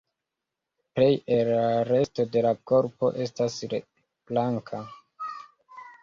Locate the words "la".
1.57-1.83, 2.45-2.53